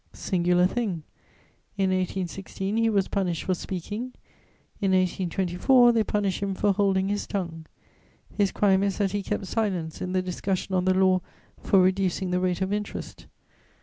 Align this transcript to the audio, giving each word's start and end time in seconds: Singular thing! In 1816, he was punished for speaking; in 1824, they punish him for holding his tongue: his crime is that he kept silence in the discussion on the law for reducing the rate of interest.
Singular 0.13 0.65
thing! 0.65 1.03
In 1.77 1.91
1816, 1.91 2.75
he 2.75 2.89
was 2.89 3.07
punished 3.07 3.43
for 3.43 3.53
speaking; 3.53 4.13
in 4.79 4.93
1824, 4.93 5.91
they 5.91 6.03
punish 6.03 6.41
him 6.41 6.55
for 6.55 6.73
holding 6.73 7.07
his 7.07 7.27
tongue: 7.27 7.67
his 8.35 8.51
crime 8.51 8.81
is 8.81 8.97
that 8.97 9.11
he 9.11 9.21
kept 9.21 9.45
silence 9.45 10.01
in 10.01 10.13
the 10.13 10.23
discussion 10.23 10.73
on 10.73 10.85
the 10.85 10.95
law 10.95 11.21
for 11.61 11.79
reducing 11.79 12.31
the 12.31 12.39
rate 12.39 12.61
of 12.61 12.73
interest. 12.73 13.27